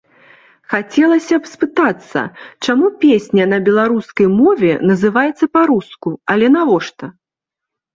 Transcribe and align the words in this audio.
Хацелася 0.73 1.35
б 1.43 1.51
спытацца 1.51 2.19
чаму 2.65 2.87
песня 3.05 3.43
на 3.53 3.57
беларускай 3.71 4.27
мове 4.41 4.73
называецца 4.91 5.45
па-руску, 5.55 6.09
але 6.37 6.55
навошта! 6.61 7.17